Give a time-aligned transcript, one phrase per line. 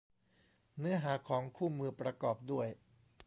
[0.79, 2.67] เนื้อหาของคู่มือประกอบด้วย